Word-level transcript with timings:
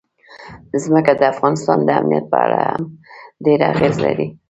ځمکه 0.83 1.11
د 1.15 1.21
افغانستان 1.33 1.77
د 1.83 1.89
امنیت 1.99 2.25
په 2.31 2.37
اړه 2.45 2.59
هم 2.71 2.83
ډېر 3.45 3.59
اغېز 3.71 3.95
لري. 4.05 4.27